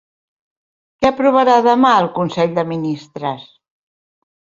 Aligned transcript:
Què 1.03 1.09
aprovarà 1.09 1.59
demà 1.69 1.93
el 2.01 2.11
consell 2.19 2.59
de 2.59 2.67
ministres? 2.75 3.49